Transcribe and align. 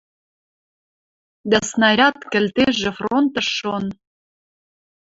Дӓ 1.49 1.59
снаряд-кӹлтежӹ 1.69 2.91
фронтыш 2.97 3.47
шон. 3.57 3.85